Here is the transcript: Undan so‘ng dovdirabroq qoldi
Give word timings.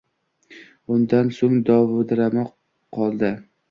Undan 0.95 1.31
so‘ng 1.41 1.61
dovdirabroq 1.69 2.55
qoldi 2.99 3.37